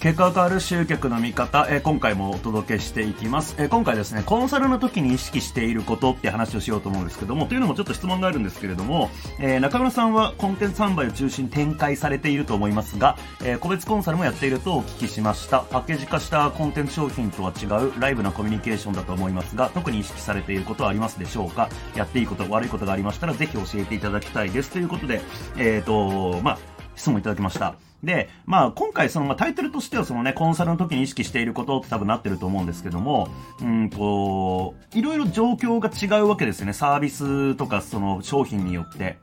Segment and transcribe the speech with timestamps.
[0.00, 15.60] 結果が変わる集客の見方、えー今回もお届けしていきます、えー今回ですね、コンサルの時に意識していることって話をしようと思うんですけども、というのもちょっと質問があるんですけれども、えー中村さんはコンテンツ販売を中心に展開されていると思いますが、え個別コンサルもやっているとお聞きしました。
[15.60, 21.68] パッケージ化したコンテンツ商品とは違うライブなコミュニケーションだと思いますが、特に意識されていることはありますでしょうか？
[21.94, 24.70] やっていいこと、悪いことがありましたら、ぜひ教えていただきたいです。
[24.70, 25.20] ということで、
[25.58, 26.58] えっ、と、まあ、
[27.00, 27.74] 質問いただきました。
[28.04, 33.28] で、まあ、今回、その、まあ、タイトルとしては、そのね、コンサルの時に意識していることって多分なってると思うんですけども、
[33.60, 36.72] うんと、いろいろ状況が違うわけですよね。
[36.72, 39.18] サービスとか、その、商品によって。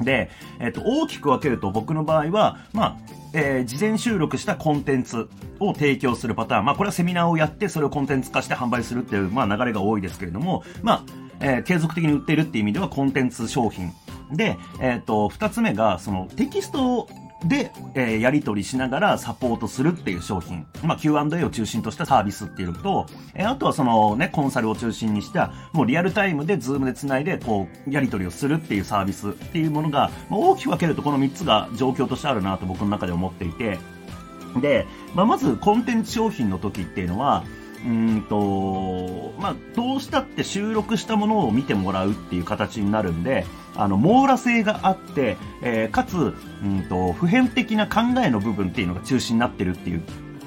[0.00, 2.96] で、えっと、大きく分けると僕の場合は、まあ、
[3.32, 6.64] えー事前収録したコンテンツを提供するパターン。
[6.64, 11.02] まあ、これはセミナーをやって、それをコンテンツ化して販売するっていう、まあ、流れが多いですけれども、まあ、
[11.40, 13.92] えー継続的に売っているっていう意味ではコンテンツ商品。
[14.32, 17.08] で、えっ、と、二つ目が、そのテキスト
[17.44, 20.66] で、えーやり取りしながらサポートするっていう商品。
[20.82, 33.78] まあ、Q&A を中心としたサービスっていうのと、えーあとはそのね、コンサルを中心にした、もうリアルタイムでズームで繋いで、こう、やり取りをするっていうサービスっていうものが、まあ、大きく分けるとこの3つが状況としてあるなと僕の中で思っていて、
[34.60, 37.44] で、まあ、まずコンテンツ商品の時っていうのは、
[37.84, 50.02] うんと、まあ、どうしたって収録したものを見てもらうっていう形になるんで、あの、網羅性があって、えーかつ、うんと、普遍的な考えの部分っていうのが中心になってるっていう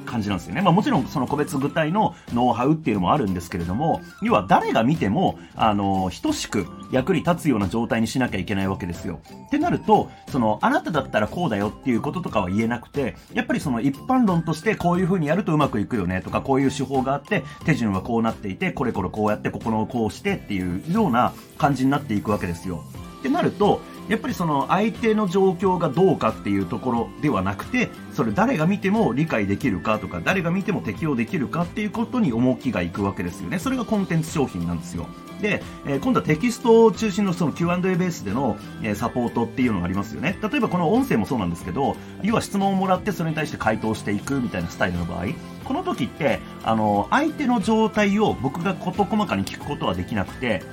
[0.05, 0.61] 感じなんですよね。
[0.61, 9.19] まあもちろんその個別具体のノウハウっていうのもあるんですけれども、要は誰が見ても、あの、等しく役に立つような状態にしなきゃいけないわけですよ。
[9.47, 22.83] ってなると、その、あなただったらこうだよっていうこととかは言えなくて、やっぱりその一般論としてこういう風にやるとうまくいくよねとか、こういう手法があって、手順はこうなっていて、これこれこうやって、ここのこうしてっていうような感じになっていくわけですよ。
[23.19, 33.59] ってなると、やっぱりその相手の状況がどうかっていうところではなくて、それ誰が見ても理解できるかとか、誰が見ても適用できるかっていうことに重きがいくわけですよね。
[33.59, 35.07] それがコンテンツ商品なんですよ。
[35.41, 40.37] で、えー今度はテキストを中心のその Q&A ベースでの、えーサポートっていうのがありますよね。
[40.41, 45.25] 例えばこの音声もそうなんですけど、要は質問をもらってそれに対して回答していくみたいなスタイルの場合、
[45.65, 50.63] この時って、あの、相手の状態を僕が事細かに聞くことはできなくて、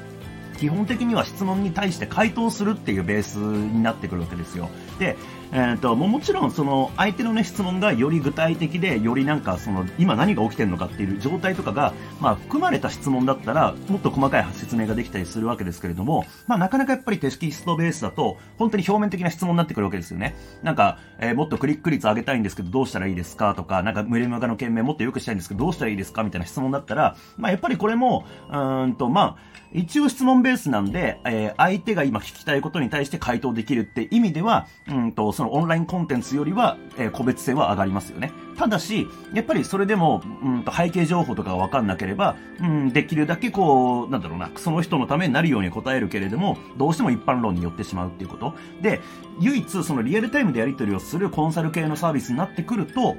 [0.58, 4.68] 基本的には質問に対して回答するっていうベースになってくるわけですよ。
[4.98, 5.16] で、
[5.52, 20.34] えー、とももちろんその相手の、ね、質問がより具体的でよりなんかその今何が起きてるのかっていう状態とかが、まあ、含まれた質問だったらもっと細かい説明ができたりするわけですけれども、まあ、なかなかやっぱりテキストベースだと本当に表面的な質問になってくるわけですよね。
[20.62, 38.32] なんか、えーもっとクリック率上げたいんですけどどうしたらいいですかとか、なんかメルマガの件名もっと良くしたいんですけどどうしたらいいですかみたいな質問だったら、まあ、やっぱりこれも、うんと、まあ、一応質問ベースなんで、えー相手が今聞きたいことに対して回答できるって意味では、うんと、そのオンラインコンテンツよりは、えー個別性は上がりますよね。
[38.56, 48.54] ただし、やっぱりそれでも、うんと、背景情報とかがわかんなければ、うん、できるだけこう、なんだろうな、その人のためになるように答えるけれども、どうしても一般論によってしまうっていうこと。
[48.80, 49.00] で、
[49.40, 53.16] 唯一そのリアルタイムでやり取りをするコンサル系のサービスになってくると、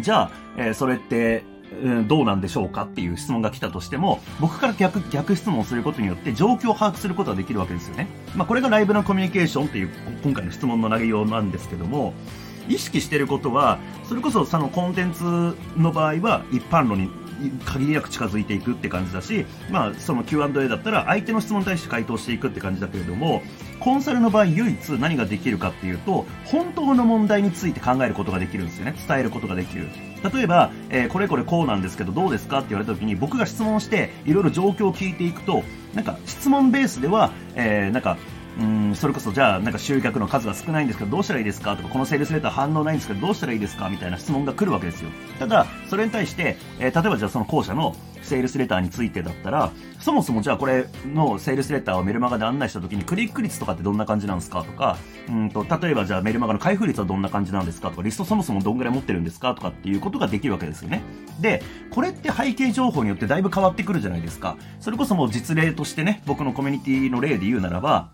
[0.00, 1.44] じゃあ、えーそれって、
[2.06, 8.08] どうなんでしょうかっていう質問が来たとしても、僕から逆、逆質問をすることによって状況を把握することができるわけですよね。
[8.36, 9.90] まあこれがライブのコミュニケーションっていう
[10.22, 12.14] 今回の質問の内容なんですけども、
[12.68, 17.10] 意識してることは、それこそそのコンテンツの場合は一般論に
[17.50, 23.42] 限りなく近づいていくって感じだし、まあその Q&A だったら相手の質問に対して回答していくって感じだけれども、
[23.80, 28.94] コンサルの場合唯一何ができるかっていうと、本当の問題について考えることができるんですよね。
[29.08, 29.88] 伝えることができる。
[30.32, 35.64] 例えば、えーこれこれこうなんですけどどうですかって言われた時に僕が質問していろいろ状況を聞いていくと、
[35.94, 38.16] なんか質問ベースでは、えーなんか、
[38.60, 45.10] うんそれこそじゃあなんか集客の数が少ないんですけどどうしたらいいですかとかこのセールスレター反応ないんですけどどうしたらいいですかみたいな質問が来るわけですよ。
[45.38, 54.96] ただそれに対して、えー例えばじゃあその後者のセールスレターについてだったらそもそもじゃあこれのセールスレターをメルマガで案内した時にクリック率とかってどんな感じなんですかとか
[55.28, 61.02] うんと例えばじゃあメルマガの開封率はどんな感じなんですかとかリストそもそもどんぐらい持ってるんですかとかっていうことができるわけですよね。
[61.40, 64.56] でこれって背景情報によってだいぶ変わってくるじゃないですか。
[64.78, 68.10] それこそもう実例としてね僕のコミュニティの例で言うならば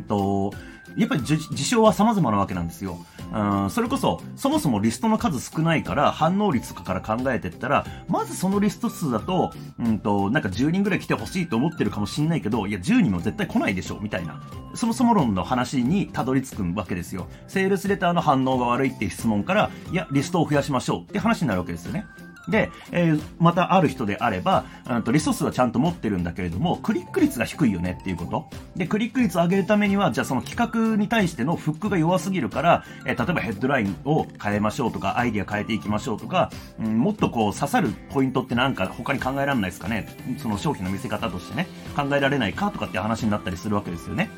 [0.00, 0.52] んと、
[0.96, 2.98] やっぱり事事象は様々なわけなんですよ。
[3.32, 14.42] うん、それこそ、そもそもリストの数少ないから、反応率とかから考えてったら、まずそのリスト数だと、うんと、なんか10人ぐらい来てほしいと思ってるかもしんないけど、いや、10人も絶対来ないでしょ、みたいな。
[14.74, 17.28] そもそも論の話にたどり着くわけですよ。
[17.46, 22.04] セールスレターの反応が悪いっていう質問から、いや、リストを増やしましょうって話になるわけですよね。
[22.48, 28.48] で、えー、またある人であれば、うんとリソースはちゃんと持ってるんだけれども、クリック率が低いよねっていうこと。
[28.76, 40.08] で、クリック率を上げるためには、じゃあその企画に対してのフックが弱すぎるから、えー、例えばヘッドラインを変えましょうとか、アイディア変えていきましょうとか、うん、もっとこう刺さるポイントってなんか他に考えられないですかね。
[40.38, 44.30] その商品の見せ方としてね、考えられないかとかって話になったりするわけですよね。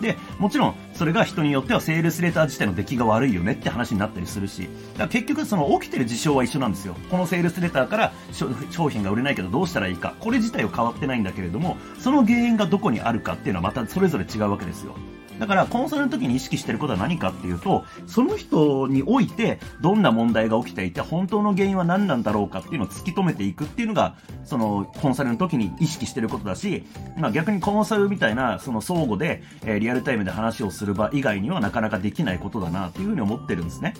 [0.00, 6.96] で、もちろん、それが人によってはセールスレター自体の出来が悪いよねって話になったりするし、だから結局その起きてる事象は一緒なんですよ。
[7.10, 8.12] このセールスレターから
[8.70, 10.14] 商品が売れないけどどうしたらいいか。
[10.20, 14.94] これ自体は変わってないんだけれども、その原因がどこにあるかっていうのはまたそれぞれ違うわけですよ。
[15.40, 26.84] だからコンサルの時に意識してることは何かっていうと、その人においてどんな問題が起きていて、本当の原因は何なんだろうかっていうのを突き止めていくっていうのが、そのコンサルの時に意識してることだし、
[27.16, 33.94] まあ逆にコンサルみたいな、その相互で、えー、リアルタイムで話をする場以外にはなかなかできないことだなっていうふうに思ってるんですね。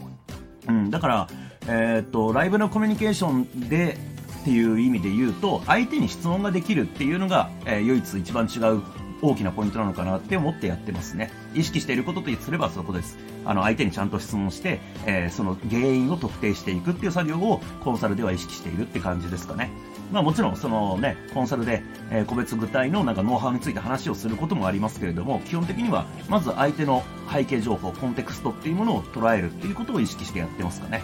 [0.68, 1.28] うん、だから、
[1.66, 3.96] えー、っと、ライブのコミュニケーションで、
[4.40, 8.82] っていう意味で言うと、相手に質問ができるっていうのが、えー、唯一一番違う
[9.22, 11.30] 大きなポイントなのかなって思ってやってますね。
[11.54, 13.18] 意識していることとすればそこです。
[13.44, 19.70] あの、相手にちゃんと質問して、えー、その原因を特定していくっていう作業をコンサルでは意識しているって感じですかね。
[20.12, 27.02] まあもちろん、そのね、コンサルで、えー、個別具体のなんかノウハウについて話をすることもありますけれども、基本的には、まず相手の
[27.32, 31.02] 背景情報、コンテクストっていうものを捉えるっていうことを意識してやってますかね。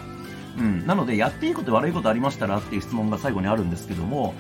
[0.59, 0.87] うん。
[0.87, 4.35] なので、やっていいこと悪いことありましたらっていう質問が最後にあるんですけども、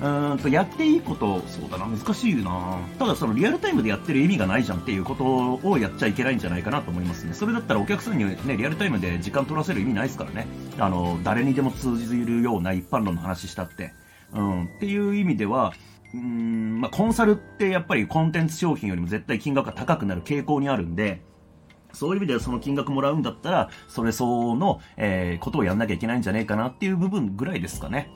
[0.00, 7.34] うんと、やっていいこと、そうだな、難しいなただそのリアルタイムでやってる意味がないじゃんっていうことをやっちゃいけないんじゃないかなと思いますね。
[7.34, 10.46] それだったらお客さんにね、リアルタイムで時間取らせる意味ないですからね。
[10.78, 13.92] あの、誰にでも通じるような一般論の話したって。
[14.32, 15.72] うん、っていう意味では、
[16.14, 21.22] うん、まあ、コンサルってやっぱりコンテンツ商品よりも絶対金額が高くなる傾向にあるんで、
[21.92, 28.10] そういう意味ではその金額もらうんだったら、それ相応の、えー、ことをやんなきゃいけないんじゃねえかなっていう部分ぐらいですかね。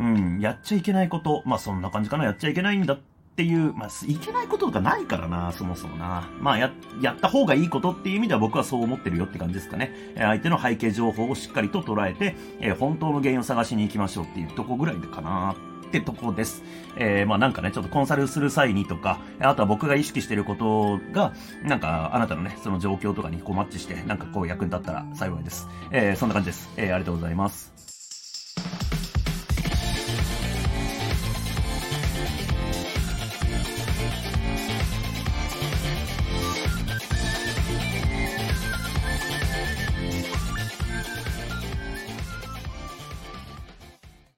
[0.00, 2.98] うん、やっちゃいけないこと、まあそんな感じかな、やっちゃいけないんだっ
[3.36, 6.28] ていう、まあ、いけないこととかないからな、そもそもな。
[6.40, 6.70] まあ、や、
[7.00, 9.92] やった方がいいことっていう意味では僕はそう思ってるよって感じですかね。
[10.16, 15.54] え相手の背景情報をしっかりと捉えて、えー、本当の原因を探しに行きましょうっていうとこぐらいかな。
[15.90, 16.62] ってとこです。
[16.96, 25.66] えー、まあなんかね、ちょっとコンサルする際にとか、あとは僕が意識してることが、なんかあなたのね、その状況とかにこうマッチして、なんかこう役に立ったら幸いです。
[25.90, 26.70] えー、そんな感じです。
[26.76, 27.79] えー、ありがとうございます。